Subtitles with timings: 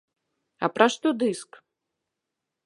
[0.67, 1.61] А пра што дыск?